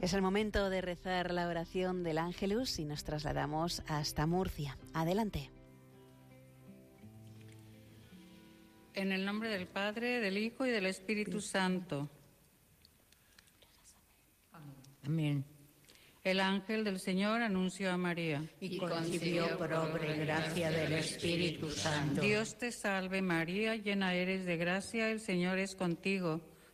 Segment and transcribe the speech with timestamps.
[0.00, 4.78] Es el momento de rezar la oración del Ángelus y nos trasladamos hasta Murcia.
[4.94, 5.50] Adelante.
[8.94, 12.08] En el nombre del Padre, del Hijo y del Espíritu Santo.
[15.04, 15.44] Amén.
[16.24, 18.42] El ángel del Señor anunció a María.
[18.58, 22.22] Y concibió por obra y gracia del Espíritu Santo.
[22.22, 26.40] Dios te salve María, llena eres de gracia, el Señor es contigo.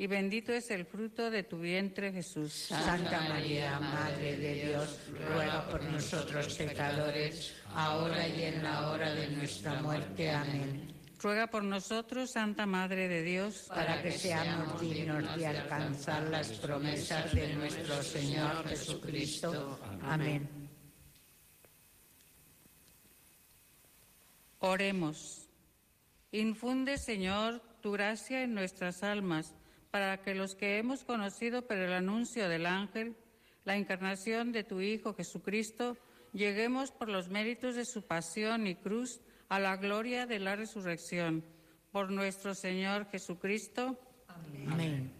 [0.00, 2.68] y bendito es el fruto de tu vientre, Jesús.
[2.68, 4.98] Santa María, Madre de Dios,
[5.28, 10.30] ruega por nosotros pecadores, ahora y en la hora de nuestra muerte.
[10.30, 10.94] Amén.
[11.18, 17.34] Ruega por nosotros, Santa Madre de Dios, para que seamos dignos de alcanzar las promesas
[17.34, 19.78] de nuestro Señor Jesucristo.
[20.00, 20.48] Amén.
[24.60, 25.46] Oremos.
[26.32, 29.54] Infunde, Señor, tu gracia en nuestras almas
[29.90, 33.16] para que los que hemos conocido por el anuncio del ángel,
[33.64, 35.96] la encarnación de tu Hijo Jesucristo,
[36.32, 41.44] lleguemos por los méritos de su pasión y cruz a la gloria de la resurrección.
[41.90, 43.98] Por nuestro Señor Jesucristo.
[44.28, 45.19] Amén.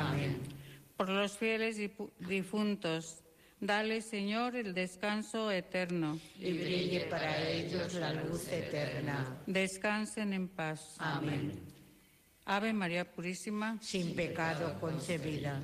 [0.01, 0.41] Amén.
[0.97, 1.77] Por los fieles
[2.19, 3.23] difuntos,
[3.59, 6.19] dale, Señor, el descanso eterno.
[6.37, 9.37] Y brille para ellos la luz eterna.
[9.45, 10.95] Descansen en paz.
[10.99, 11.59] Amén.
[12.45, 15.61] Ave María Purísima, sin pecado concebida.